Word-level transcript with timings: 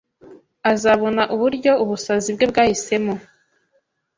Azabona 0.71 1.21
uburyo 1.35 1.71
ubusazi 1.83 2.29
bwe 2.35 2.45
bwahisemo 2.51 3.13